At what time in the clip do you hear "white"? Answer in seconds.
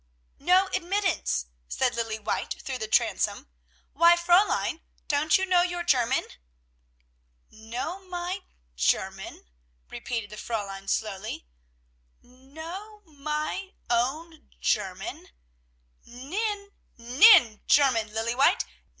2.17-2.55, 18.33-18.65